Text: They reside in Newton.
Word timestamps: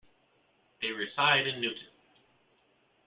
They 0.81 0.87
reside 0.89 1.45
in 1.45 1.61
Newton. 1.61 1.85